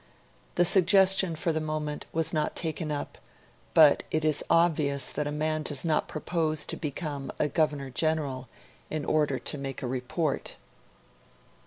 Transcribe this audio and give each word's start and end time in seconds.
The 0.55 0.65
suggestion, 0.65 1.35
for 1.35 1.51
the 1.51 1.61
moment, 1.61 2.07
was 2.11 2.33
not 2.33 2.55
taken 2.55 2.91
up; 2.91 3.19
but 3.75 4.01
it 4.09 4.25
is 4.25 4.43
obvious 4.49 5.11
that 5.11 5.27
a 5.27 5.31
man 5.31 5.61
does 5.61 5.85
not 5.85 6.07
propose 6.07 6.65
to 6.65 6.75
become 6.75 7.31
a 7.37 7.47
Governor 7.47 7.91
General 7.91 8.49
in 8.89 9.05
order 9.05 9.37
to 9.37 9.57
make 9.59 9.83
a 9.83 9.87
report. 9.87 10.55